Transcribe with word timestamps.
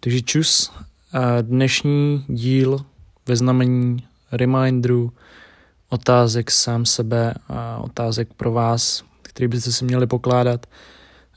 Takže 0.00 0.22
čus, 0.22 0.72
dnešní 1.42 2.24
díl 2.28 2.80
ve 3.26 3.36
znamení 3.36 4.06
reminderu, 4.32 5.12
otázek 5.88 6.50
sám 6.50 6.86
sebe 6.86 7.34
a 7.48 7.78
otázek 7.78 8.28
pro 8.36 8.52
vás, 8.52 9.04
který 9.22 9.48
byste 9.48 9.72
si 9.72 9.84
měli 9.84 10.06
pokládat. 10.06 10.66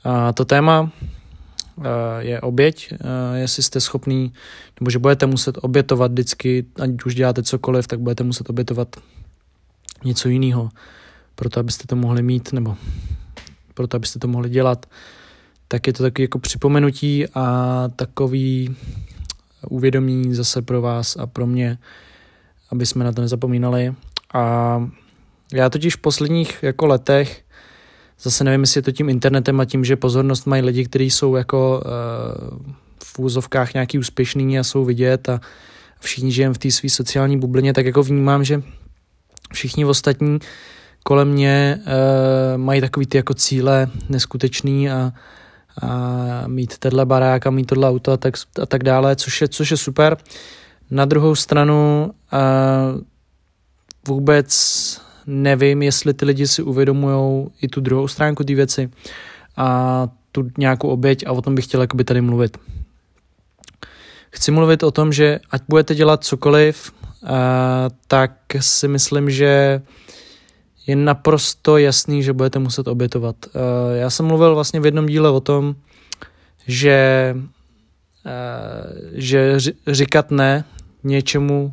A 0.04 0.32
to 0.32 0.44
téma 0.44 0.90
je 2.18 2.40
oběť, 2.40 2.92
jestli 3.34 3.62
jste 3.62 3.80
schopný, 3.80 4.32
nebo 4.80 4.90
že 4.90 4.98
budete 4.98 5.26
muset 5.26 5.58
obětovat 5.62 6.12
vždycky, 6.12 6.66
ať 6.82 6.90
už 7.06 7.14
děláte 7.14 7.42
cokoliv, 7.42 7.86
tak 7.86 8.00
budete 8.00 8.24
muset 8.24 8.50
obětovat 8.50 8.96
něco 10.04 10.28
jiného, 10.28 10.68
proto 11.34 11.60
abyste 11.60 11.86
to 11.86 11.96
mohli 11.96 12.22
mít, 12.22 12.52
nebo 12.52 12.76
proto 13.74 13.96
abyste 13.96 14.18
to 14.18 14.28
mohli 14.28 14.50
dělat 14.50 14.86
tak 15.72 15.86
je 15.86 15.92
to 15.92 16.02
takový 16.02 16.24
jako 16.24 16.38
připomenutí 16.38 17.26
a 17.34 17.84
takový 17.96 18.76
uvědomí 19.68 20.34
zase 20.34 20.62
pro 20.62 20.80
vás 20.80 21.16
a 21.16 21.26
pro 21.26 21.46
mě, 21.46 21.78
aby 22.70 22.86
jsme 22.86 23.04
na 23.04 23.12
to 23.12 23.20
nezapomínali. 23.20 23.94
A 24.34 24.88
já 25.52 25.70
totiž 25.70 25.96
v 25.96 26.00
posledních 26.00 26.62
jako 26.62 26.86
letech, 26.86 27.42
zase 28.20 28.44
nevím, 28.44 28.60
jestli 28.60 28.78
je 28.78 28.82
to 28.82 28.92
tím 28.92 29.08
internetem 29.08 29.60
a 29.60 29.64
tím, 29.64 29.84
že 29.84 29.96
pozornost 29.96 30.46
mají 30.46 30.62
lidi, 30.62 30.84
kteří 30.84 31.10
jsou 31.10 31.36
jako 31.36 31.82
uh, 31.84 32.58
v 33.04 33.18
úzovkách 33.18 33.74
nějaký 33.74 33.98
úspěšný 33.98 34.58
a 34.58 34.64
jsou 34.64 34.84
vidět 34.84 35.28
a 35.28 35.40
všichni 36.00 36.32
žijeme 36.32 36.54
v 36.54 36.58
té 36.58 36.70
své 36.70 36.88
sociální 36.88 37.38
bublině, 37.38 37.72
tak 37.72 37.86
jako 37.86 38.02
vnímám, 38.02 38.44
že 38.44 38.62
všichni 39.52 39.84
ostatní 39.84 40.38
kolem 41.02 41.28
mě 41.28 41.78
uh, 41.80 42.60
mají 42.60 42.80
takový 42.80 43.06
ty 43.06 43.16
jako 43.16 43.34
cíle 43.34 43.90
neskutečný 44.08 44.90
a 44.90 45.12
a 45.82 46.44
mít 46.46 46.78
tenhle 46.78 47.06
barák 47.06 47.46
a 47.46 47.50
mít 47.50 47.64
tohle 47.64 47.88
auto 47.88 48.12
a 48.12 48.16
tak, 48.16 48.34
a 48.62 48.66
tak 48.66 48.84
dále, 48.84 49.16
což 49.16 49.40
je, 49.40 49.48
což 49.48 49.70
je 49.70 49.76
super. 49.76 50.16
Na 50.90 51.04
druhou 51.04 51.34
stranu 51.34 52.10
a 52.32 52.38
vůbec 54.08 54.50
nevím, 55.26 55.82
jestli 55.82 56.14
ty 56.14 56.24
lidi 56.24 56.46
si 56.46 56.62
uvědomují 56.62 57.46
i 57.62 57.68
tu 57.68 57.80
druhou 57.80 58.08
stránku 58.08 58.44
té 58.44 58.54
věci 58.54 58.90
a 59.56 60.08
tu 60.32 60.50
nějakou 60.58 60.88
oběť 60.88 61.26
a 61.26 61.32
o 61.32 61.42
tom 61.42 61.54
bych 61.54 61.64
chtěl 61.64 61.80
jakoby 61.80 62.04
tady 62.04 62.20
mluvit. 62.20 62.56
Chci 64.30 64.50
mluvit 64.50 64.82
o 64.82 64.90
tom, 64.90 65.12
že 65.12 65.40
ať 65.50 65.62
budete 65.68 65.94
dělat 65.94 66.24
cokoliv, 66.24 66.92
tak 68.06 68.32
si 68.60 68.88
myslím, 68.88 69.30
že 69.30 69.82
je 70.86 70.96
naprosto 70.96 71.78
jasný, 71.78 72.22
že 72.22 72.32
budete 72.32 72.58
muset 72.58 72.88
obětovat. 72.88 73.36
Eh, 73.46 73.98
já 73.98 74.10
jsem 74.10 74.26
mluvil 74.26 74.54
vlastně 74.54 74.80
v 74.80 74.84
jednom 74.84 75.06
díle 75.06 75.30
o 75.30 75.40
tom, 75.40 75.74
že, 76.66 77.36
eh, 78.26 79.10
že 79.12 79.56
říkat 79.86 80.30
ne 80.30 80.64
něčemu, 81.04 81.72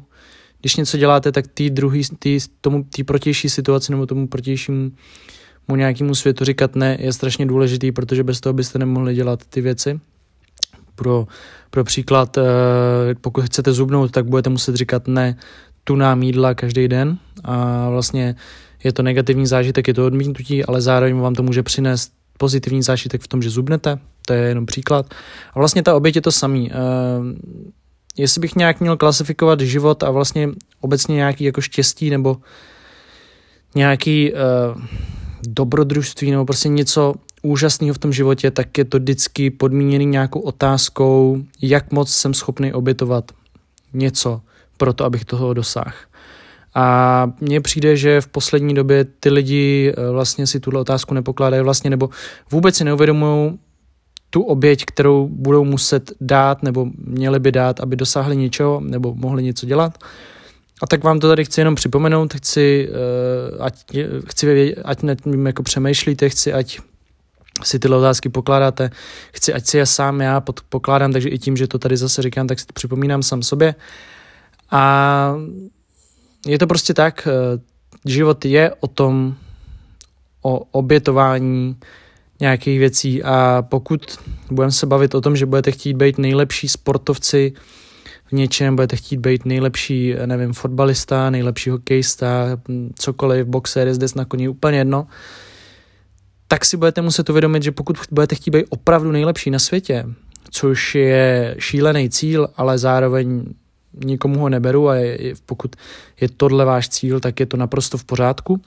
když 0.61 0.75
něco 0.75 0.97
děláte, 0.97 1.31
tak 1.31 1.47
tý 1.47 1.69
druhý, 1.69 2.03
tý, 2.19 2.39
tomu, 2.61 2.83
tý 2.83 3.03
protější 3.03 3.49
situaci 3.49 3.91
nebo 3.91 4.05
tomu 4.05 4.27
protějšímu 4.27 4.91
mu 5.67 5.75
nějakému 5.75 6.15
světu 6.15 6.45
říkat 6.45 6.75
ne 6.75 6.97
je 6.99 7.13
strašně 7.13 7.45
důležitý, 7.45 7.91
protože 7.91 8.23
bez 8.23 8.39
toho 8.39 8.53
byste 8.53 8.79
nemohli 8.79 9.15
dělat 9.15 9.45
ty 9.49 9.61
věci. 9.61 9.99
Pro, 10.95 11.27
pro 11.69 11.83
příklad, 11.83 12.37
eh, 12.37 12.41
pokud 13.21 13.45
chcete 13.45 13.73
zubnout, 13.73 14.11
tak 14.11 14.25
budete 14.25 14.49
muset 14.49 14.75
říkat 14.75 15.07
ne 15.07 15.37
tunám 15.83 16.23
jídla 16.23 16.53
každý 16.53 16.87
den 16.87 17.17
a 17.43 17.89
vlastně 17.89 18.35
je 18.83 18.93
to 18.93 19.03
negativní 19.03 19.47
zážitek, 19.47 19.87
je 19.87 19.93
to 19.93 20.05
odmítnutí, 20.05 20.65
ale 20.65 20.81
zároveň 20.81 21.15
vám 21.15 21.35
to 21.35 21.43
může 21.43 21.63
přinést 21.63 22.11
pozitivní 22.37 22.83
zážitek 22.83 23.21
v 23.21 23.27
tom, 23.27 23.41
že 23.41 23.49
zubnete, 23.49 23.99
to 24.25 24.33
je 24.33 24.41
jenom 24.41 24.65
příklad. 24.65 25.13
A 25.53 25.59
vlastně 25.59 25.83
ta 25.83 25.95
oběť 25.95 26.15
je 26.15 26.21
to 26.21 26.31
samý. 26.31 26.71
Uh, 26.71 26.75
jestli 28.17 28.41
bych 28.41 28.55
nějak 28.55 28.79
měl 28.79 28.97
klasifikovat 28.97 29.59
život 29.61 30.03
a 30.03 30.11
vlastně 30.11 30.49
obecně 30.81 31.15
nějaký 31.15 31.43
jako 31.43 31.61
štěstí 31.61 32.09
nebo 32.09 32.37
nějaký 33.75 34.33
uh, 34.33 34.81
dobrodružství 35.47 36.31
nebo 36.31 36.45
prostě 36.45 36.69
něco 36.69 37.13
úžasného 37.41 37.93
v 37.93 37.97
tom 37.97 38.13
životě, 38.13 38.51
tak 38.51 38.77
je 38.77 38.85
to 38.85 38.99
vždycky 38.99 39.49
podmíněný 39.49 40.05
nějakou 40.05 40.39
otázkou, 40.39 41.43
jak 41.61 41.91
moc 41.91 42.13
jsem 42.13 42.33
schopný 42.33 42.73
obětovat 42.73 43.31
něco 43.93 44.41
pro 44.77 44.93
to, 44.93 45.05
abych 45.05 45.25
toho 45.25 45.53
dosáhl. 45.53 45.91
A 46.75 47.27
mně 47.41 47.61
přijde, 47.61 47.97
že 47.97 48.21
v 48.21 48.27
poslední 48.27 48.73
době 48.73 49.05
ty 49.19 49.29
lidi 49.29 49.93
eh, 49.97 50.11
vlastně 50.11 50.47
si 50.47 50.59
tuhle 50.59 50.79
otázku 50.79 51.13
nepokládají 51.13 51.63
vlastně, 51.63 51.89
nebo 51.89 52.09
vůbec 52.51 52.75
si 52.75 52.83
neuvědomují 52.83 53.59
tu 54.29 54.41
oběť, 54.41 54.85
kterou 54.85 55.27
budou 55.27 55.63
muset 55.63 56.11
dát, 56.21 56.63
nebo 56.63 56.87
měli 57.05 57.39
by 57.39 57.51
dát, 57.51 57.79
aby 57.79 57.95
dosáhli 57.95 58.37
něčeho, 58.37 58.79
nebo 58.79 59.15
mohli 59.15 59.43
něco 59.43 59.65
dělat. 59.65 59.97
A 60.81 60.87
tak 60.87 61.03
vám 61.03 61.19
to 61.19 61.27
tady 61.27 61.45
chci 61.45 61.61
jenom 61.61 61.75
připomenout, 61.75 62.33
chci, 62.33 62.89
eh, 62.91 63.57
ať, 63.59 63.97
chci 64.27 64.45
vědět, 64.45 64.81
ať 64.85 65.03
nad 65.03 65.21
tím 65.21 65.45
jako 65.45 65.63
přemýšlíte, 65.63 66.29
chci, 66.29 66.53
ať 66.53 66.79
si 67.63 67.79
tyhle 67.79 67.97
otázky 67.97 68.29
pokládáte, 68.29 68.89
chci, 69.33 69.53
ať 69.53 69.65
si 69.65 69.77
je 69.77 69.85
sám 69.85 70.21
já 70.21 70.43
pokládám, 70.69 71.13
takže 71.13 71.29
i 71.29 71.37
tím, 71.37 71.57
že 71.57 71.67
to 71.67 71.79
tady 71.79 71.97
zase 71.97 72.21
říkám, 72.21 72.47
tak 72.47 72.59
si 72.59 72.65
to 72.65 72.73
připomínám 72.73 73.23
sám 73.23 73.41
sobě. 73.41 73.75
A 74.71 75.35
je 76.45 76.59
to 76.59 76.67
prostě 76.67 76.93
tak, 76.93 77.27
eh, 77.27 77.59
život 78.05 78.45
je 78.45 78.73
o 78.79 78.87
tom, 78.87 79.35
o 80.41 80.59
obětování 80.59 81.75
nějakých 82.39 82.79
věcí 82.79 83.23
a 83.23 83.63
pokud 83.69 84.01
budeme 84.51 84.71
se 84.71 84.85
bavit 84.85 85.15
o 85.15 85.21
tom, 85.21 85.35
že 85.35 85.45
budete 85.45 85.71
chtít 85.71 85.93
být 85.93 86.17
nejlepší 86.17 86.67
sportovci 86.67 87.53
v 88.25 88.31
něčem, 88.31 88.75
budete 88.75 88.95
chtít 88.95 89.17
být 89.17 89.45
nejlepší, 89.45 90.15
nevím, 90.25 90.53
fotbalista, 90.53 91.29
nejlepší 91.29 91.69
hokejista, 91.69 92.59
cokoliv, 92.95 93.47
boxer, 93.47 93.87
jezdec 93.87 94.13
na 94.13 94.25
koni, 94.25 94.49
úplně 94.49 94.77
jedno, 94.77 95.07
tak 96.47 96.65
si 96.65 96.77
budete 96.77 97.01
muset 97.01 97.29
uvědomit, 97.29 97.63
že 97.63 97.71
pokud 97.71 97.97
budete 98.11 98.35
chtít 98.35 98.51
být 98.51 98.65
opravdu 98.69 99.11
nejlepší 99.11 99.49
na 99.49 99.59
světě, 99.59 100.05
což 100.51 100.95
je 100.95 101.55
šílený 101.59 102.09
cíl, 102.09 102.47
ale 102.55 102.77
zároveň 102.77 103.45
nikomu 104.03 104.39
ho 104.39 104.49
neberu 104.49 104.89
a 104.89 104.95
je, 104.95 105.33
pokud 105.45 105.75
je 106.21 106.29
tohle 106.37 106.65
váš 106.65 106.89
cíl, 106.89 107.19
tak 107.19 107.39
je 107.39 107.45
to 107.45 107.57
naprosto 107.57 107.97
v 107.97 108.03
pořádku. 108.03 108.61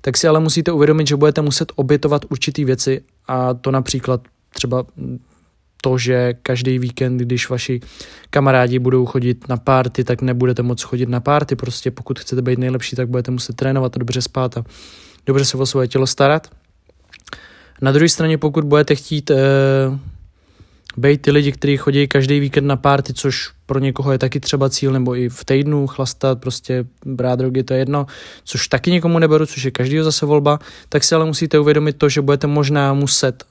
Tak 0.00 0.16
si 0.16 0.28
ale 0.28 0.40
musíte 0.40 0.72
uvědomit, 0.72 1.06
že 1.06 1.16
budete 1.16 1.42
muset 1.42 1.72
obětovat 1.76 2.24
určitý 2.28 2.64
věci 2.64 3.00
a 3.28 3.54
to 3.54 3.70
například 3.70 4.20
třeba 4.54 4.84
to, 5.84 5.98
že 5.98 6.34
každý 6.42 6.78
víkend, 6.78 7.18
když 7.18 7.48
vaši 7.50 7.80
kamarádi 8.30 8.78
budou 8.78 9.06
chodit 9.06 9.48
na 9.48 9.56
párty, 9.56 10.04
tak 10.04 10.22
nebudete 10.22 10.62
moc 10.62 10.82
chodit 10.82 11.08
na 11.08 11.20
párty. 11.20 11.56
Prostě 11.56 11.90
pokud 11.90 12.18
chcete 12.18 12.42
být 12.42 12.58
nejlepší, 12.58 12.96
tak 12.96 13.08
budete 13.08 13.30
muset 13.30 13.56
trénovat 13.56 13.96
a 13.96 13.98
dobře 13.98 14.22
spát 14.22 14.56
a 14.56 14.64
dobře 15.26 15.44
se 15.44 15.56
o 15.56 15.66
svoje 15.66 15.88
tělo 15.88 16.06
starat. 16.06 16.48
Na 17.80 17.92
druhé 17.92 18.08
straně, 18.08 18.38
pokud 18.38 18.64
budete 18.64 18.94
chtít 18.94 19.30
eh, 19.30 19.36
být 20.96 21.22
ty 21.22 21.30
lidi, 21.30 21.52
kteří 21.52 21.76
chodí 21.76 22.08
každý 22.08 22.40
víkend 22.40 22.66
na 22.66 22.76
párty, 22.76 23.12
což 23.12 23.50
pro 23.66 23.78
někoho 23.78 24.12
je 24.12 24.18
taky 24.18 24.40
třeba 24.40 24.70
cíl, 24.70 24.92
nebo 24.92 25.16
i 25.16 25.28
v 25.28 25.44
týdnu 25.44 25.86
chlastat, 25.86 26.40
prostě 26.40 26.84
brát 27.06 27.38
drogy, 27.38 27.62
to 27.62 27.74
je 27.74 27.78
jedno, 27.78 28.06
což 28.44 28.68
taky 28.68 28.90
někomu 28.90 29.18
neberu, 29.18 29.46
což 29.46 29.64
je 29.64 29.70
každýho 29.70 30.04
zase 30.04 30.26
volba, 30.26 30.58
tak 30.88 31.04
si 31.04 31.14
ale 31.14 31.24
musíte 31.24 31.58
uvědomit 31.58 31.92
to, 31.92 32.08
že 32.08 32.20
budete 32.20 32.46
možná 32.46 32.94
muset 32.94 33.44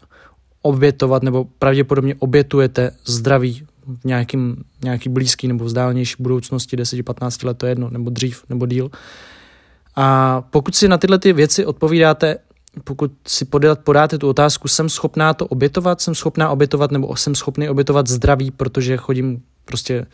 obětovat, 0.62 1.24
nebo 1.24 1.46
pravděpodobně 1.60 2.16
obětujete 2.20 2.92
zdraví 3.06 3.66
v 4.02 4.06
nějakým, 4.06 4.64
nějaký 4.84 5.10
blízký 5.10 5.48
nebo 5.48 5.66
vzdálenější 5.66 6.16
budoucnosti 6.20 6.78
10-15 6.78 7.48
let, 7.48 7.58
to 7.58 7.66
je 7.66 7.72
jedno, 7.72 7.90
nebo 7.90 8.10
dřív, 8.10 8.44
nebo 8.50 8.66
díl. 8.66 8.92
A 9.96 10.42
pokud 10.42 10.76
si 10.76 10.88
na 10.88 10.98
tyhle 10.98 11.20
ty 11.20 11.34
věci 11.34 11.66
odpovídáte 11.66 12.38
pokud 12.84 13.12
si 13.28 13.46
podat, 13.46 13.80
podáte 13.80 14.18
tu 14.18 14.30
otázku, 14.30 14.68
jsem 14.68 14.90
schopná 14.90 15.34
to 15.34 15.48
obětovat, 15.48 16.02
jsem 16.02 16.16
schopná 16.16 16.50
obětovat 16.50 16.92
nebo 16.92 17.16
jsem 17.16 17.36
schopný 17.36 17.70
obětovat 17.70 18.08
zdraví, 18.08 18.52
protože 18.52 18.98
chodím 18.98 19.42
prostě 19.66 20.06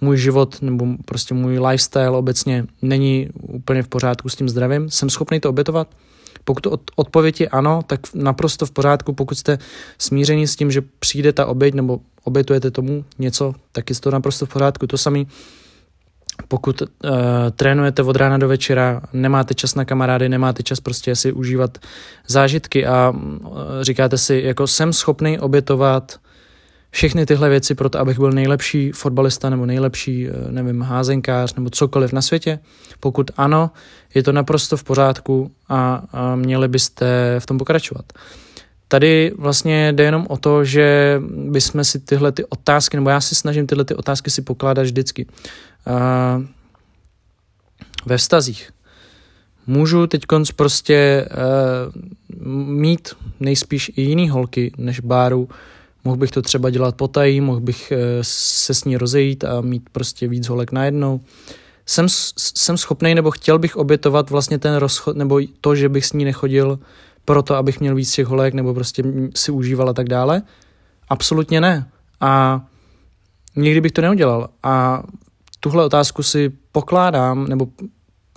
můj 0.00 0.16
život 0.16 0.62
nebo 0.62 0.86
prostě 1.04 1.34
můj 1.34 1.58
lifestyle 1.58 2.10
obecně 2.10 2.64
není 2.82 3.28
úplně 3.42 3.82
v 3.82 3.88
pořádku 3.88 4.28
s 4.28 4.36
tím 4.36 4.48
zdravím, 4.48 4.90
jsem 4.90 5.10
schopný 5.10 5.40
to 5.40 5.50
obětovat? 5.50 5.88
Pokud 6.44 6.66
odpověď 6.96 7.40
je 7.40 7.48
ano, 7.48 7.80
tak 7.86 8.00
naprosto 8.14 8.66
v 8.66 8.70
pořádku, 8.70 9.12
pokud 9.12 9.38
jste 9.38 9.58
smíření 9.98 10.46
s 10.46 10.56
tím, 10.56 10.70
že 10.70 10.82
přijde 10.98 11.32
ta 11.32 11.46
oběť 11.46 11.74
nebo 11.74 12.00
obětujete 12.24 12.70
tomu 12.70 13.04
něco, 13.18 13.54
tak 13.72 13.90
je 13.90 13.96
to 13.96 14.10
naprosto 14.10 14.46
v 14.46 14.48
pořádku. 14.48 14.86
To 14.86 14.98
samé 14.98 15.24
pokud 16.52 16.82
uh, 16.82 16.88
trénujete 17.56 18.02
od 18.02 18.16
rána 18.16 18.38
do 18.38 18.48
večera, 18.48 19.00
nemáte 19.12 19.54
čas 19.54 19.74
na 19.74 19.84
kamarády, 19.84 20.28
nemáte 20.28 20.62
čas 20.62 20.80
prostě 20.80 21.16
si 21.16 21.32
užívat 21.32 21.78
zážitky 22.28 22.86
a 22.86 23.10
uh, 23.10 23.52
říkáte 23.80 24.18
si, 24.18 24.42
jako 24.44 24.66
jsem 24.66 24.92
schopný 24.92 25.38
obětovat 25.38 26.20
všechny 26.90 27.26
tyhle 27.26 27.48
věci 27.48 27.74
pro 27.74 27.88
to, 27.88 27.98
abych 27.98 28.18
byl 28.18 28.32
nejlepší 28.32 28.92
fotbalista 28.92 29.50
nebo 29.50 29.66
nejlepší, 29.66 30.28
uh, 30.28 30.52
nevím, 30.52 30.82
házenkář 30.82 31.54
nebo 31.54 31.70
cokoliv 31.70 32.12
na 32.12 32.22
světě. 32.22 32.58
Pokud 33.00 33.30
ano, 33.36 33.70
je 34.14 34.22
to 34.22 34.32
naprosto 34.32 34.76
v 34.76 34.84
pořádku 34.84 35.50
a, 35.68 36.02
a 36.12 36.36
měli 36.36 36.68
byste 36.68 37.36
v 37.38 37.46
tom 37.46 37.58
pokračovat. 37.58 38.04
Tady 38.88 39.32
vlastně 39.38 39.92
jde 39.92 40.04
jenom 40.04 40.26
o 40.28 40.36
to, 40.36 40.64
že 40.64 41.20
bychom 41.48 41.84
si 41.84 41.98
tyhle 41.98 42.32
ty 42.32 42.44
otázky, 42.44 42.96
nebo 42.96 43.10
já 43.10 43.20
si 43.20 43.34
snažím 43.34 43.66
tyhle 43.66 43.84
ty 43.84 43.94
otázky 43.94 44.30
si 44.30 44.42
pokládat 44.42 44.82
vždycky. 44.82 45.26
Ve 48.06 48.16
vztazích. 48.16 48.70
Můžu 49.66 50.06
teď 50.06 50.22
prostě 50.56 51.28
uh, 51.30 52.02
mít 52.66 53.08
nejspíš 53.40 53.92
i 53.96 54.02
jiný 54.02 54.28
holky 54.28 54.72
než 54.76 55.00
báru. 55.00 55.48
Mohl 56.04 56.16
bych 56.16 56.30
to 56.30 56.42
třeba 56.42 56.70
dělat 56.70 56.96
potají, 56.96 57.40
mohl 57.40 57.60
bych 57.60 57.92
uh, 57.92 57.98
se 58.22 58.74
s 58.74 58.84
ní 58.84 58.96
rozejít 58.96 59.44
a 59.44 59.60
mít 59.60 59.82
prostě 59.92 60.28
víc 60.28 60.48
holek 60.48 60.72
najednou. 60.72 61.20
Jsem, 61.86 62.06
jsem 62.36 62.76
schopný 62.76 63.14
nebo 63.14 63.30
chtěl 63.30 63.58
bych 63.58 63.76
obětovat 63.76 64.30
vlastně 64.30 64.58
ten 64.58 64.74
rozchod, 64.74 65.16
nebo 65.16 65.40
to, 65.60 65.74
že 65.74 65.88
bych 65.88 66.06
s 66.06 66.12
ní 66.12 66.24
nechodil 66.24 66.78
proto, 67.24 67.54
abych 67.54 67.80
měl 67.80 67.94
víc 67.94 68.12
těch 68.12 68.26
holek 68.26 68.54
nebo 68.54 68.74
prostě 68.74 69.02
si 69.34 69.52
užíval 69.52 69.88
a 69.88 69.92
tak 69.92 70.08
dále? 70.08 70.42
Absolutně 71.08 71.60
ne. 71.60 71.90
A 72.20 72.60
nikdy 73.56 73.80
bych 73.80 73.92
to 73.92 74.02
neudělal. 74.02 74.48
A 74.62 75.02
tuhle 75.64 75.84
otázku 75.84 76.22
si 76.22 76.52
pokládám, 76.72 77.46
nebo 77.46 77.66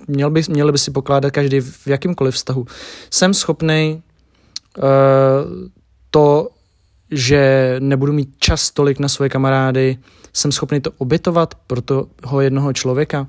měl 0.07 0.29
by, 0.29 0.41
měli 0.49 0.71
by 0.71 0.77
si 0.77 0.91
pokládat 0.91 1.31
každý 1.31 1.59
v 1.61 1.87
jakýmkoliv 1.87 2.35
vztahu. 2.35 2.65
Jsem 3.09 3.33
schopný 3.33 4.01
uh, 4.77 4.83
to, 6.11 6.49
že 7.11 7.75
nebudu 7.79 8.13
mít 8.13 8.29
čas 8.39 8.71
tolik 8.71 8.99
na 8.99 9.09
svoje 9.09 9.29
kamarády, 9.29 9.97
jsem 10.33 10.51
schopný 10.51 10.81
to 10.81 10.91
obětovat 10.97 11.55
pro 11.67 11.81
toho 11.81 12.41
jednoho 12.41 12.73
člověka. 12.73 13.27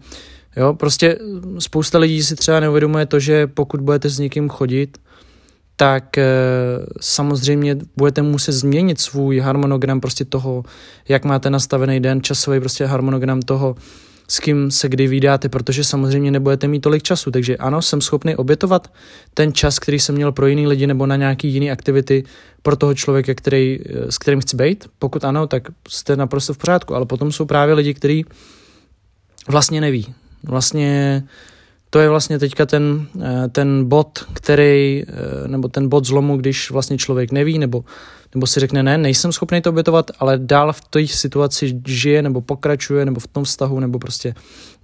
Jo, 0.56 0.74
prostě 0.74 1.18
spousta 1.58 1.98
lidí 1.98 2.22
si 2.22 2.36
třeba 2.36 2.60
neuvědomuje 2.60 3.06
to, 3.06 3.18
že 3.18 3.46
pokud 3.46 3.80
budete 3.80 4.08
s 4.08 4.18
někým 4.18 4.48
chodit, 4.48 4.98
tak 5.76 6.18
e, 6.18 6.24
samozřejmě 7.00 7.76
budete 7.96 8.22
muset 8.22 8.52
změnit 8.52 9.00
svůj 9.00 9.38
harmonogram 9.38 10.00
prostě 10.00 10.24
toho, 10.24 10.64
jak 11.08 11.24
máte 11.24 11.50
nastavený 11.50 12.00
den, 12.00 12.22
časový 12.22 12.60
prostě 12.60 12.86
harmonogram 12.86 13.42
toho, 13.42 13.76
s 14.28 14.40
kým 14.40 14.70
se 14.70 14.88
kdy 14.88 15.06
vydáte, 15.06 15.48
protože 15.48 15.84
samozřejmě 15.84 16.30
nebudete 16.30 16.68
mít 16.68 16.80
tolik 16.80 17.02
času. 17.02 17.30
Takže 17.30 17.56
ano, 17.56 17.82
jsem 17.82 18.00
schopný 18.00 18.36
obětovat 18.36 18.92
ten 19.34 19.52
čas, 19.52 19.78
který 19.78 19.98
jsem 19.98 20.14
měl 20.14 20.32
pro 20.32 20.46
jiný 20.46 20.66
lidi 20.66 20.86
nebo 20.86 21.06
na 21.06 21.16
nějaký 21.16 21.48
jiný 21.48 21.70
aktivity 21.70 22.24
pro 22.62 22.76
toho 22.76 22.94
člověka, 22.94 23.34
který, 23.34 23.78
eh, 23.86 24.12
s 24.12 24.18
kterým 24.18 24.40
chci 24.40 24.56
být. 24.56 24.84
Pokud 24.98 25.24
ano, 25.24 25.46
tak 25.46 25.62
jste 25.88 26.16
naprosto 26.16 26.54
v 26.54 26.58
pořádku, 26.58 26.94
ale 26.94 27.06
potom 27.06 27.32
jsou 27.32 27.44
právě 27.44 27.74
lidi, 27.74 27.94
kteří 27.94 28.24
vlastně 29.48 29.80
neví. 29.80 30.14
Vlastně 30.42 31.22
to 31.96 32.00
je 32.00 32.08
vlastně 32.08 32.38
teďka 32.38 32.66
ten, 32.66 33.06
eh, 33.20 33.48
ten 33.48 33.88
bod, 33.88 34.24
který, 34.32 35.02
eh, 35.02 35.48
nebo 35.48 35.68
ten 35.68 35.88
bod 35.88 36.04
zlomu, 36.04 36.36
když 36.36 36.70
vlastně 36.70 36.98
člověk 36.98 37.32
neví, 37.32 37.58
nebo, 37.58 37.84
nebo 38.34 38.46
si 38.46 38.60
řekne, 38.60 38.82
ne, 38.82 38.98
nejsem 38.98 39.32
schopný 39.32 39.60
to 39.60 39.70
obětovat, 39.70 40.10
ale 40.18 40.38
dál 40.38 40.72
v 40.72 40.80
té 40.80 41.06
situaci 41.06 41.80
žije, 41.86 42.22
nebo 42.22 42.40
pokračuje, 42.40 43.04
nebo 43.04 43.20
v 43.20 43.26
tom 43.26 43.44
vztahu, 43.44 43.80
nebo 43.80 43.98
prostě 43.98 44.34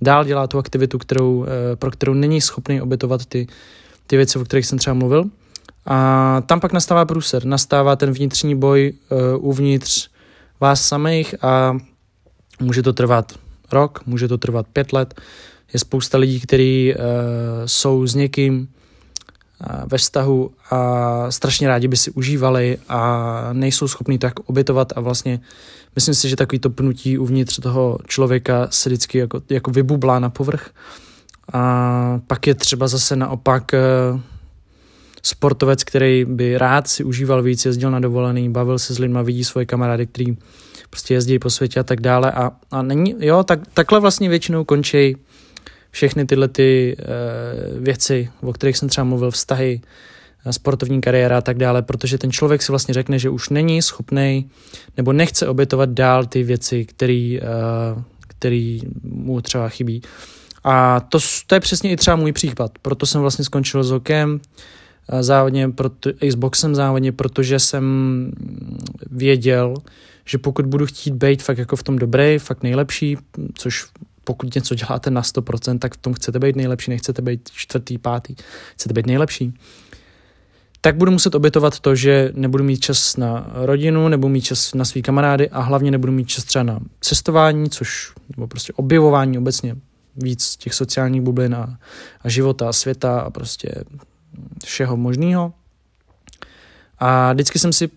dál 0.01 0.25
dělá 0.25 0.47
tu 0.47 0.59
aktivitu, 0.59 0.99
kterou, 0.99 1.45
eh, 1.45 1.77
pro 1.77 1.91
kterou 1.91 2.15
není 2.15 2.41
schopný 2.41 2.81
obětovat 2.81 3.27
ty, 3.27 3.47
ty 4.07 4.17
věci, 4.17 4.39
o 4.39 4.45
kterých 4.45 4.67
jsem 4.67 4.79
třeba 4.79 4.95
mluvil. 4.95 5.25
A 5.87 6.41
tam 6.47 6.61
pak 6.61 6.73
nastává 6.73 7.05
průser, 7.05 7.45
nastává 7.45 7.97
ten 7.97 8.13
vnitřní 8.13 8.55
boj 8.55 8.93
uh, 8.93 9.19
uvnitř 9.49 10.09
vás 10.61 10.89
samých 10.89 11.45
a 11.45 11.77
může 12.61 12.83
to 12.83 12.93
trvat 12.93 13.33
rok, 13.73 14.01
může 14.07 14.29
to 14.29 14.39
trvat 14.39 14.67
pět 14.73 14.93
let, 14.93 15.15
je 15.73 15.79
spousta 15.81 16.19
lidí, 16.19 16.41
kteří 16.41 16.95
uh, 16.95 17.03
jsou 17.67 18.07
s 18.07 18.15
někým 18.15 18.59
uh, 18.59 19.83
ve 19.87 19.99
vztahu 19.99 20.51
a 20.71 21.27
strašně 21.31 21.69
rádi 21.69 21.89
by 21.89 21.97
si 21.97 22.11
užívali 22.11 22.79
a 22.89 23.49
nejsou 23.53 23.89
schopní 23.89 24.19
tak 24.19 24.41
obětovat 24.41 24.93
a 24.97 25.01
vlastně 25.01 25.41
myslím 25.95 26.15
si, 26.15 26.29
že 26.29 26.37
takový 26.37 26.59
to 26.59 26.71
pnutí 26.71 27.19
uvnitř 27.19 27.61
toho 27.61 27.99
člověka 28.07 28.67
se 28.71 28.89
vždycky 28.89 29.19
jako, 29.19 29.43
jako 29.51 29.71
vybublá 29.71 30.19
na 30.19 30.31
povrch. 30.31 30.71
A 31.53 32.21
pak 32.27 32.47
je 32.47 32.55
třeba 32.55 32.89
zase 32.89 33.17
naopak 33.17 33.73
uh, 34.13 34.21
sportovec, 35.23 35.85
který 35.85 36.25
by 36.25 36.59
rád 36.59 36.89
si 36.89 37.05
užíval 37.05 37.43
víc, 37.43 37.65
jezdil 37.65 37.91
na 37.91 38.01
dovolený, 38.01 38.51
bavil 38.51 38.79
se 38.79 38.95
s 38.95 38.99
lidma, 38.99 39.23
vidí 39.23 39.45
svoje 39.45 39.67
kamarády, 39.67 40.07
který 40.07 40.37
prostě 40.91 41.15
jezdí 41.15 41.39
po 41.39 41.51
světě 41.51 41.81
a 41.81 41.83
tak 41.83 42.01
dále 42.01 42.33
a, 42.33 42.51
a 42.71 42.83
není, 42.83 43.15
jo, 43.19 43.45
tak, 43.45 43.61
takhle 43.75 44.01
vlastně 44.01 44.29
většinou 44.29 44.65
končí 44.65 45.17
všechny 45.93 46.27
tyhle 46.27 46.49
ty 46.49 46.97
uh, 46.99 47.83
věci, 47.83 48.31
o 48.41 48.53
kterých 48.53 48.77
jsem 48.77 48.89
třeba 48.89 49.05
mluvil, 49.05 49.31
vztahy, 49.31 49.81
eh, 50.47 50.53
sportovní 50.53 51.01
kariéra 51.01 51.39
a 51.39 51.41
tak 51.41 51.59
dále, 51.59 51.83
protože 51.83 52.19
ten 52.19 52.33
člověk 52.33 52.63
si 52.63 52.73
vlastně 52.73 52.95
řekne, 52.95 53.19
že 53.19 53.31
už 53.31 53.49
není 53.49 53.83
schopný 53.83 54.51
nebo 54.97 55.13
nechce 55.13 55.49
obětovat 55.49 55.91
dál 55.91 56.27
ty 56.27 56.43
věci, 56.43 56.85
který, 56.85 57.41
uh, 57.41 58.03
který 58.29 58.81
mu 59.03 59.41
třeba 59.41 59.69
chybí. 59.69 60.03
A 60.65 61.01
to, 61.01 61.19
to 61.47 61.55
je 61.55 61.61
přesně 61.61 61.91
i 61.91 61.97
třeba 61.97 62.17
můj 62.17 62.33
případ. 62.33 62.73
Proto 62.83 63.07
jsem 63.07 63.21
vlastně 63.21 63.45
skončil 63.45 63.85
s 63.85 63.91
hokejem 63.91 64.41
závodně, 65.21 65.69
proto, 65.69 66.11
i 66.21 66.33
s 66.33 66.35
boxem 66.35 66.75
závodně, 66.75 67.13
protože 67.13 67.59
jsem 67.59 67.85
věděl, 69.11 69.75
že 70.25 70.39
pokud 70.39 70.67
budu 70.67 70.87
chtít 70.87 71.15
být 71.15 71.43
fakt 71.43 71.59
jako 71.59 71.77
v 71.77 71.83
tom 71.83 71.99
dobrý, 71.99 72.39
fakt 72.39 72.63
nejlepší, 72.63 73.17
což 73.55 73.87
pokud 74.25 74.55
něco 74.55 74.75
děláte 74.75 75.11
na 75.11 75.23
100%, 75.23 75.79
tak 75.79 75.95
v 75.95 75.97
tom 75.97 76.15
chcete 76.15 76.39
být 76.39 76.57
nejlepší, 76.57 76.91
nechcete 76.91 77.23
být 77.23 77.51
čtvrtý, 77.53 77.99
pátý, 77.99 78.35
chcete 78.75 78.95
být 78.95 79.07
nejlepší, 79.07 79.55
tak 80.81 80.97
budu 80.97 81.13
muset 81.13 81.35
obětovat 81.35 81.81
to, 81.81 81.95
že 81.95 82.31
nebudu 82.35 82.65
mít 82.65 82.77
čas 82.77 83.17
na 83.17 83.51
rodinu, 83.55 84.09
nebudu 84.09 84.33
mít 84.33 84.41
čas 84.41 84.75
na 84.75 84.85
svý 84.85 85.03
kamarády 85.03 85.51
a 85.51 85.61
hlavně 85.61 85.91
nebudu 85.91 86.13
mít 86.13 86.29
čas 86.29 86.45
třeba 86.45 86.63
na 86.63 86.79
cestování, 87.01 87.71
což 87.71 88.13
nebo 88.37 88.47
prostě 88.47 88.73
objevování 88.73 89.39
obecně 89.39 89.77
víc 90.17 90.57
těch 90.57 90.75
sociálních 90.75 91.23
bublin 91.23 91.55
a, 91.55 91.79
a 92.21 92.29
života 92.29 92.69
a 92.69 92.73
světa 92.73 93.21
a 93.21 93.31
prostě 93.31 93.85
všeho 94.65 94.97
možného. 94.97 95.53
A 96.99 97.33
vždycky 97.33 97.59
jsem 97.59 97.73
si 97.73 97.91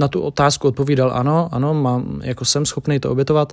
na 0.00 0.08
tu 0.08 0.20
otázku 0.20 0.68
odpovídal 0.68 1.12
ano, 1.12 1.48
ano, 1.52 1.74
mám, 1.74 2.20
jako 2.24 2.44
jsem 2.44 2.66
schopný 2.66 3.00
to 3.00 3.10
obětovat, 3.10 3.52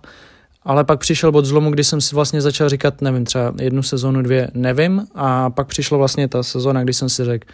ale 0.68 0.84
pak 0.84 1.00
přišel 1.00 1.32
bod 1.32 1.46
zlomu, 1.46 1.72
kdy 1.72 1.84
jsem 1.84 2.02
si 2.02 2.16
vlastně 2.16 2.42
začal 2.42 2.70
říkat, 2.70 3.02
nevím, 3.02 3.26
třeba 3.26 3.54
jednu 3.62 3.84
sezonu, 3.84 4.22
dvě, 4.22 4.52
nevím. 4.54 5.08
A 5.16 5.50
pak 5.50 5.68
přišla 5.68 5.98
vlastně 5.98 6.28
ta 6.28 6.44
sezona, 6.44 6.84
kdy 6.84 6.94
jsem 6.94 7.10
si 7.10 7.26
řekl, 7.26 7.48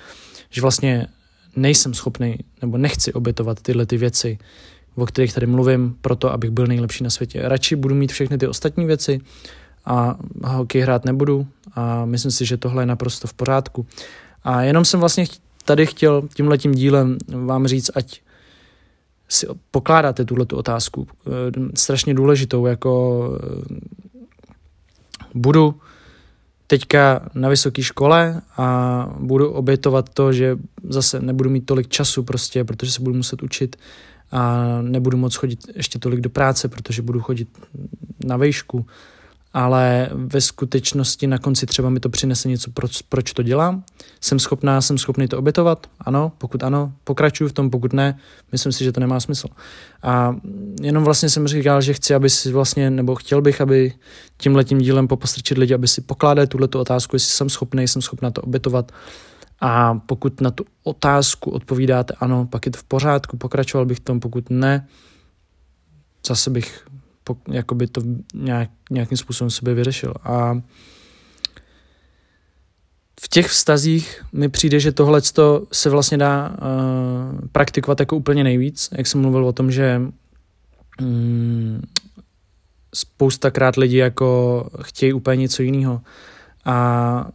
že 0.50 0.62
vlastně 0.62 1.08
nejsem 1.56 1.94
schopný 1.94 2.38
nebo 2.62 2.78
nechci 2.78 3.14
obětovat 3.14 3.62
tyhle 3.62 3.86
ty 3.86 3.98
věci, 3.98 4.38
o 4.96 5.06
kterých 5.06 5.34
tady 5.34 5.48
mluvím, 5.48 5.96
proto, 6.02 6.32
abych 6.32 6.50
byl 6.50 6.68
nejlepší 6.68 7.04
na 7.04 7.10
světě. 7.10 7.42
Radši 7.44 7.76
budu 7.76 7.96
mít 7.96 8.12
všechny 8.12 8.38
ty 8.38 8.48
ostatní 8.48 8.86
věci 8.86 9.20
a 9.86 10.18
hokej 10.44 10.82
hrát 10.82 11.06
nebudu 11.06 11.48
a 11.76 12.06
myslím 12.06 12.32
si, 12.32 12.46
že 12.46 12.58
tohle 12.58 12.82
je 12.82 12.88
naprosto 12.88 13.28
v 13.28 13.34
pořádku. 13.34 13.86
A 14.44 14.62
jenom 14.62 14.86
jsem 14.86 15.00
vlastně 15.00 15.26
tady 15.66 15.86
chtěl 15.86 16.24
tímhletím 16.34 16.72
dílem 16.72 17.18
vám 17.46 17.68
říct, 17.68 17.92
ať 17.96 18.22
si 19.34 19.48
pokládáte 19.72 20.26
tuhle 20.26 20.46
tu 20.46 20.58
otázku, 20.58 21.08
eh, 21.28 21.32
strašně 21.76 22.14
důležitou, 22.14 22.66
jako 22.66 23.24
eh, 23.44 23.76
budu 25.34 25.76
teďka 26.68 27.30
na 27.34 27.50
vysoké 27.50 27.84
škole 27.84 28.42
a 28.58 29.08
budu 29.20 29.50
obětovat 29.50 30.10
to, 30.10 30.34
že 30.34 30.58
zase 30.90 31.22
nebudu 31.22 31.50
mít 31.50 31.66
tolik 31.66 31.88
času 31.88 32.24
prostě, 32.24 32.64
protože 32.64 32.92
se 32.92 33.02
budu 33.02 33.16
muset 33.16 33.44
učit 33.44 33.76
a 34.32 34.68
nebudu 34.82 35.18
moc 35.18 35.36
chodit 35.36 35.60
ještě 35.76 36.00
tolik 36.00 36.22
do 36.22 36.30
práce, 36.30 36.68
protože 36.68 37.02
budu 37.02 37.20
chodit 37.22 37.50
na 38.26 38.38
vejšku 38.38 38.86
ale 39.54 40.10
ve 40.14 40.42
skutečnosti 40.42 41.28
na 41.28 41.38
konci 41.38 41.66
třeba 41.66 41.90
mi 41.90 42.00
to 42.00 42.10
přinese 42.10 42.50
něco, 42.50 42.72
proč, 42.72 43.02
proč 43.02 43.34
to 43.34 43.44
dělám. 43.44 43.84
Jsem 44.22 44.40
schopná, 44.40 44.82
jsem 44.82 44.98
schopný 44.98 45.28
to 45.28 45.38
obětovat? 45.38 45.88
Ano, 46.00 46.32
pokud 46.38 46.64
ano, 46.64 46.94
pokračuju 47.04 47.50
v 47.50 47.54
tom, 47.54 47.70
pokud 47.70 47.94
ne, 47.94 48.20
myslím 48.52 48.72
si, 48.72 48.84
že 48.84 48.92
to 48.92 49.00
nemá 49.00 49.20
smysl. 49.20 49.48
A 50.04 50.36
jenom 50.82 51.04
vlastně 51.04 51.30
jsem 51.30 51.48
říkal, 51.48 51.82
že 51.82 51.94
chci, 51.94 52.16
aby 52.16 52.30
si 52.30 52.52
vlastně, 52.52 52.90
nebo 52.90 53.16
chtěl 53.16 53.42
bych, 53.42 53.62
aby 53.62 53.94
tím 54.38 54.56
letím 54.56 54.78
dílem 54.78 55.08
popostrčit 55.08 55.58
lidi, 55.58 55.74
aby 55.74 55.88
si 55.88 56.02
pokládali 56.02 56.48
tuhle 56.48 56.68
otázku, 56.76 57.16
jestli 57.16 57.32
jsem 57.32 57.50
schopný, 57.50 57.88
jsem 57.88 58.02
schopná 58.02 58.32
to 58.32 58.42
obětovat. 58.42 58.92
A 59.62 60.00
pokud 60.06 60.42
na 60.42 60.52
tu 60.52 60.66
otázku 60.84 61.52
odpovídáte 61.52 62.14
ano, 62.20 62.46
pak 62.46 62.66
je 62.66 62.72
to 62.72 62.78
v 62.78 62.84
pořádku, 62.84 63.38
pokračoval 63.38 63.86
bych 63.86 63.98
v 63.98 64.04
tom, 64.04 64.20
pokud 64.20 64.50
ne, 64.50 64.88
zase 66.28 66.50
bych 66.50 66.86
jakoby 67.52 67.88
to 67.88 68.02
nějak, 68.34 68.70
nějakým 68.92 69.18
způsobem 69.18 69.50
sobě 69.50 69.74
vyřešil. 69.74 70.14
A 70.24 70.62
v 73.22 73.28
těch 73.28 73.48
vztazích 73.48 74.24
mi 74.34 74.50
přijde, 74.50 74.80
že 74.80 74.92
tohle 74.92 75.22
se 75.72 75.90
vlastně 75.90 76.18
dá 76.18 76.50
uh, 76.50 77.48
praktikovat 77.52 78.00
jako 78.00 78.16
úplně 78.16 78.44
nejvíc. 78.44 78.90
Jak 78.98 79.08
jsem 79.08 79.22
mluvil 79.22 79.46
o 79.46 79.54
tom, 79.54 79.72
že 79.72 80.02
um, 81.02 81.82
spoustakrát 82.96 83.76
lidi 83.76 83.98
jako 83.98 84.70
chtějí 84.82 85.14
úplně 85.14 85.42
něco 85.42 85.64
jiného. 85.64 86.02
A 86.66 87.28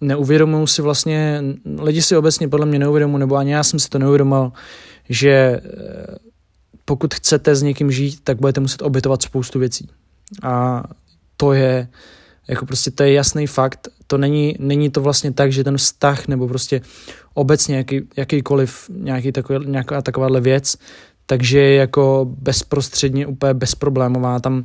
neuvědomují 0.00 0.66
si 0.66 0.82
vlastně, 0.82 1.42
lidi 1.78 2.02
si 2.02 2.16
obecně 2.16 2.48
podle 2.48 2.66
mě 2.66 2.78
neuvědomují, 2.78 3.20
nebo 3.20 3.36
ani 3.36 3.52
já 3.52 3.62
jsem 3.62 3.78
si 3.78 3.88
to 3.88 3.98
neuvědomoval, 3.98 4.52
že 5.08 5.30
eh, 5.30 5.60
pokud 6.88 7.14
chcete 7.14 7.56
s 7.56 7.62
někým 7.62 7.92
žít, 7.92 8.20
tak 8.24 8.40
budete 8.40 8.60
muset 8.60 8.82
obětovat 8.82 9.22
spoustu 9.22 9.58
věcí. 9.58 9.88
A 10.42 10.82
to 11.36 11.52
je, 11.52 11.88
jako 12.48 12.66
prostě 12.66 12.90
to 12.90 13.02
je 13.02 13.12
jasný 13.12 13.46
fakt. 13.46 13.88
To 14.06 14.18
není, 14.18 14.56
není 14.58 14.90
to 14.90 15.00
vlastně 15.00 15.32
tak, 15.32 15.52
že 15.52 15.64
ten 15.64 15.76
vztah 15.76 16.28
nebo 16.28 16.48
prostě 16.48 16.80
obecně 17.34 17.76
jaký, 17.76 18.00
jakýkoliv 18.16 18.90
nějaký 18.92 19.32
takový, 19.32 19.66
nějaká 19.66 20.02
takováhle 20.02 20.40
věc, 20.40 20.76
takže 21.26 21.58
je 21.60 21.74
jako 21.74 22.26
bezprostředně 22.40 23.26
úplně 23.26 23.54
bezproblémová. 23.54 24.40
Tam, 24.40 24.64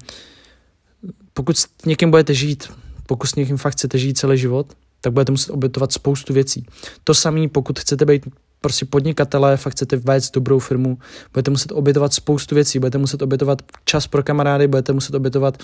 pokud 1.33 1.57
s 1.57 1.67
někým 1.85 2.11
budete 2.11 2.33
žít, 2.33 2.71
pokud 3.07 3.27
s 3.27 3.35
někým 3.35 3.57
fakt 3.57 3.73
chcete 3.73 3.97
žít 3.97 4.17
celý 4.17 4.37
život, 4.37 4.73
tak 5.01 5.13
budete 5.13 5.31
muset 5.31 5.51
obětovat 5.51 5.91
spoustu 5.91 6.33
věcí. 6.33 6.65
To 7.03 7.13
samé, 7.13 7.47
pokud 7.47 7.79
chcete 7.79 8.05
být 8.05 8.27
prostě 8.63 8.85
podnikatelé, 8.85 9.57
fakt 9.57 9.73
chcete 9.73 9.97
vést 9.97 10.31
dobrou 10.31 10.59
firmu, 10.59 10.97
budete 11.33 11.51
muset 11.51 11.71
obětovat 11.71 12.13
spoustu 12.13 12.55
věcí, 12.55 12.79
budete 12.79 12.97
muset 12.97 13.21
obětovat 13.21 13.61
čas 13.85 14.07
pro 14.07 14.23
kamarády, 14.23 14.67
budete 14.67 14.93
muset 14.93 15.15
obětovat 15.15 15.63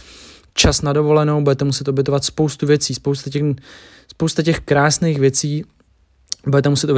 čas 0.53 0.81
na 0.81 0.93
dovolenou, 0.93 1.41
budete 1.41 1.65
muset 1.65 1.87
obětovat 1.87 2.23
spoustu 2.23 2.65
věcí, 2.67 2.93
spousta 2.93 3.29
těch, 3.29 3.43
spousta 4.07 4.43
těch 4.43 4.59
krásných 4.59 5.19
věcí, 5.19 5.63
budete 6.47 6.69
muset 6.69 6.89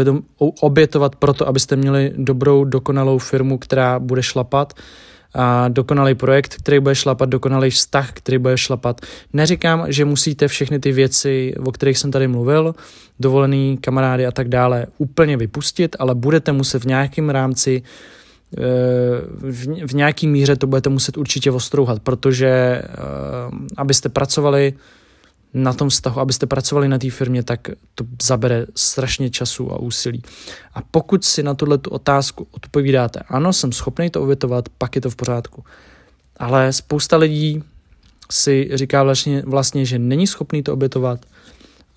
obětovat 0.62 1.16
proto, 1.16 1.48
abyste 1.48 1.76
měli 1.76 2.14
dobrou, 2.18 2.66
dokonalou 2.66 3.18
firmu, 3.18 3.58
která 3.58 4.00
bude 4.00 4.24
šlapat, 4.24 4.74
a 5.34 5.68
dokonalý 5.68 6.16
projekt, 6.16 6.56
který 6.56 6.80
bude 6.80 6.96
šlapat, 6.96 7.30
dokonalý 7.30 7.70
vztah, 7.70 8.12
který 8.14 8.38
bude 8.38 8.58
šlapat. 8.58 9.02
Neříkám, 9.34 9.86
že 9.88 10.06
musíte 10.06 10.48
všechny 10.48 10.80
ty 10.80 10.92
věci, 10.92 11.54
o 11.66 11.72
kterých 11.72 11.98
jsem 11.98 12.12
tady 12.12 12.28
mluvil, 12.28 12.76
dovolený 13.20 13.78
kamarády 13.82 14.26
a 14.26 14.32
tak 14.32 14.50
dále, 14.50 14.86
úplně 14.98 15.38
vypustit, 15.38 15.96
ale 16.00 16.16
budete 16.16 16.52
muset 16.52 16.84
v 16.84 16.88
nějakém 16.88 17.30
rámci 17.30 17.84
eh, 18.58 18.62
v 19.88 19.96
nějaký 19.96 20.28
míře 20.28 20.56
to 20.56 20.68
budete 20.68 20.90
muset 20.90 21.18
určitě 21.18 21.52
ostrouhat, 21.52 22.02
protože 22.02 22.48
eh, 22.48 22.88
abyste 23.78 24.10
pracovali 24.10 24.74
na 25.54 25.74
tom 25.74 25.90
vztahu, 25.90 26.20
abyste 26.20 26.46
pracovali 26.46 26.88
na 26.88 26.98
té 26.98 27.10
firmě, 27.10 27.44
tak 27.44 27.68
to 27.96 28.06
zabere 28.22 28.66
strašně 28.76 29.30
času 29.30 29.74
a 29.74 29.80
úsilí. 29.80 30.24
A 30.74 30.82
pokud 30.92 31.26
si 31.26 31.44
na 31.44 31.54
tuhle 31.54 31.80
otázku 31.90 32.48
odpovídáte, 32.52 33.20
ano, 33.28 33.54
jsem 33.54 33.72
schopný 33.72 34.10
to 34.10 34.22
obětovat, 34.22 34.70
pak 34.78 34.96
je 34.96 35.02
to 35.02 35.10
v 35.10 35.16
pořádku. 35.16 35.64
Ale 36.38 36.74
spousta 36.74 37.18
lidí 37.18 37.64
si 38.32 38.70
říká 38.74 39.04
vlastně, 39.04 39.44
vlastně 39.46 39.86
že 39.86 40.00
není 40.00 40.28
schopný 40.28 40.64
to 40.64 40.74
obětovat 40.74 41.20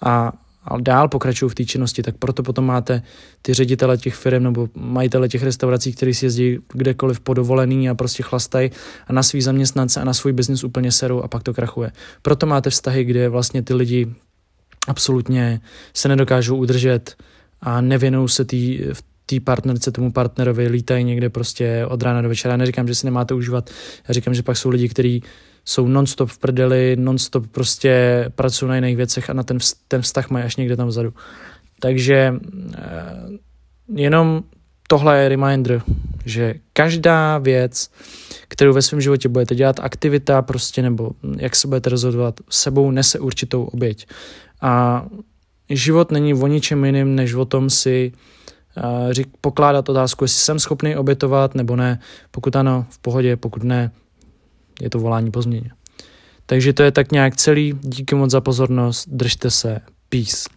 a 0.00 0.32
a 0.64 0.80
dál 0.80 1.09
pokračují 1.09 1.50
v 1.50 1.54
té 1.54 1.64
činnosti, 1.64 2.02
tak 2.02 2.16
proto 2.16 2.42
potom 2.42 2.66
máte 2.66 3.02
ty 3.42 3.54
ředitele 3.54 3.99
těch 3.99 4.14
firm 4.14 4.42
nebo 4.42 4.68
majitele 4.75 5.28
těch 5.28 5.42
restaurací, 5.42 5.92
kteří 5.92 6.14
si 6.14 6.26
jezdí 6.26 6.59
kdekoliv 6.73 7.21
po 7.21 7.35
dovolený 7.35 7.90
a 7.90 7.94
prostě 7.94 8.23
chlastají 8.23 8.71
a 9.06 9.12
na 9.12 9.23
svý 9.23 9.42
zaměstnance 9.42 10.00
a 10.00 10.04
na 10.04 10.14
svůj 10.14 10.33
biznis 10.33 10.64
úplně 10.64 10.92
serou 10.92 11.21
a 11.21 11.28
pak 11.28 11.42
to 11.42 11.54
krachuje. 11.54 11.92
Proto 12.23 12.47
máte 12.47 12.71
vztahy, 12.71 13.04
kde 13.04 13.28
vlastně 13.28 13.62
ty 13.62 13.75
lidi 13.75 14.06
absolutně 14.88 15.61
se 15.94 16.09
nedokážou 16.09 16.56
udržet 16.56 17.16
a 17.61 17.80
nevěnují 17.80 18.28
se 18.28 18.44
tý, 18.44 18.80
v 18.92 19.04
té 19.26 19.40
partnerce, 19.40 19.92
tomu 19.92 20.12
partnerovi, 20.12 20.68
lítají 20.68 21.04
někde 21.04 21.30
prostě 21.30 21.87
od 21.88 22.02
rána 22.02 22.23
do 22.23 22.28
večera. 22.28 22.52
Já 22.52 22.56
neříkám, 22.56 22.88
že 22.88 22.94
si 22.94 23.06
nemáte 23.06 23.35
užívat, 23.35 23.71
já 24.09 24.14
říkám, 24.14 24.35
že 24.35 24.42
pak 24.42 24.56
jsou 24.56 24.68
lidi, 24.68 24.88
kteří 24.88 25.23
jsou 25.64 25.88
nonstop 25.88 26.28
v 26.28 26.38
prdeli, 26.38 26.97
nonstop 26.99 27.47
prostě 27.47 28.25
pracují 28.35 28.68
na 28.68 28.75
jiných 28.75 28.97
věcech 28.97 29.30
a 29.30 29.33
na 29.33 29.42
ten, 29.42 29.59
ten 29.88 30.02
vztah 30.02 30.30
mají 30.30 30.44
až 30.44 30.56
někde 30.56 30.76
tam 30.76 30.88
vzadu. 30.88 31.14
Takže 31.80 32.35
eh, 32.75 32.80
jenom 33.94 34.42
tohle 34.88 35.18
je 35.18 35.28
reminder, 35.28 35.83
že 36.25 36.54
každá 36.73 37.38
věc, 37.38 37.90
kterou 38.49 38.73
ve 38.73 38.83
svém 38.83 39.00
životě 39.00 39.28
budete 39.28 39.54
dělat, 39.54 39.80
aktivita 39.80 40.42
prostě, 40.42 40.83
nebo 40.83 41.11
jak 41.37 41.56
se 41.56 41.68
budete 41.68 41.90
rozhodovat, 41.90 42.40
sebou 42.50 42.90
nese 42.90 43.18
určitou 43.18 43.64
oběť. 43.64 44.06
A 44.61 45.06
život 45.71 46.11
není 46.11 46.35
o 46.35 46.47
ničem 46.47 46.85
jiným, 46.85 47.14
než 47.14 47.35
o 47.35 47.44
tom 47.44 47.71
si 47.71 48.12
řík, 49.11 49.28
pokládat 49.40 49.88
otázku, 49.88 50.25
jestli 50.25 50.40
jsem 50.40 50.59
schopný 50.59 50.97
obětovat 50.97 51.54
nebo 51.54 51.76
ne. 51.76 51.99
Pokud 52.30 52.56
ano, 52.56 52.87
v 52.90 52.99
pohodě, 52.99 53.37
pokud 53.37 53.62
ne, 53.62 53.90
je 54.80 54.90
to 54.90 54.98
volání 54.98 55.30
po 55.30 55.42
změně. 55.42 55.70
Takže 56.46 56.72
to 56.72 56.82
je 56.82 56.90
tak 56.90 57.12
nějak 57.12 57.36
celý. 57.36 57.74
Díky 57.80 58.14
moc 58.14 58.30
za 58.30 58.40
pozornost. 58.40 59.08
Držte 59.08 59.50
se. 59.50 59.80
Peace. 60.08 60.48